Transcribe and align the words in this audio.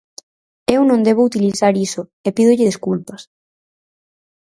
Eu 0.75 0.81
non 0.89 1.05
debo 1.07 1.27
utilizar 1.29 1.73
iso 1.87 2.01
e 2.27 2.29
pídolle 2.37 2.69
desculpas. 2.69 3.21